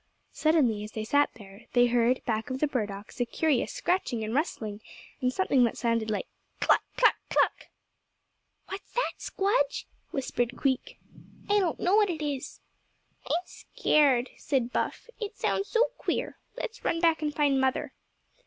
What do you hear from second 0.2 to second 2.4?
Suddenly, as they sat there, they heard,